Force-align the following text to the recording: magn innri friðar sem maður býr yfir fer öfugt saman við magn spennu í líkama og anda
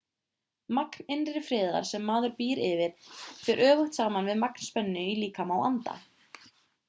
magn 0.77 1.09
innri 1.15 1.41
friðar 1.49 1.83
sem 1.89 2.07
maður 2.11 2.31
býr 2.39 2.61
yfir 2.69 3.11
fer 3.49 3.61
öfugt 3.67 3.99
saman 4.01 4.31
við 4.31 4.41
magn 4.45 4.67
spennu 4.69 5.07
í 5.11 5.15
líkama 5.25 5.59
og 5.61 5.69
anda 5.69 5.97